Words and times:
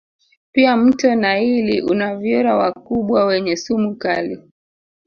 Pia 0.51 0.77
mto 0.77 1.15
naili 1.15 1.81
una 1.81 2.15
vyura 2.15 2.55
wakubwa 2.55 3.25
wenye 3.25 3.57
sumu 3.57 3.95
kali 3.95 4.39